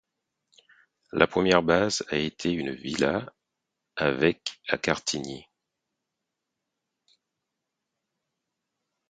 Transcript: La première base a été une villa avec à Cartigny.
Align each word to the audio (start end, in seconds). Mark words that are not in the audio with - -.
La 1.11 1.27
première 1.27 1.61
base 1.61 2.03
a 2.09 2.15
été 2.15 2.51
une 2.51 2.71
villa 2.71 3.31
avec 3.97 4.59
à 4.67 4.79
Cartigny. 4.79 5.45